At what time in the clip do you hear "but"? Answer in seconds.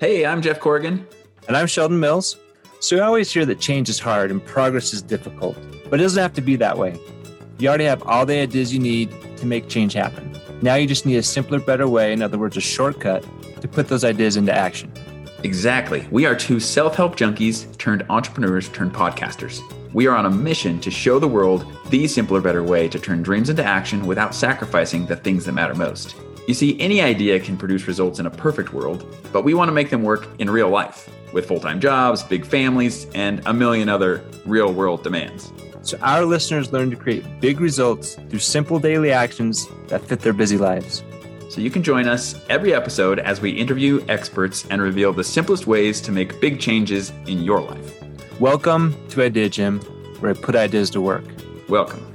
5.90-6.00, 29.32-29.44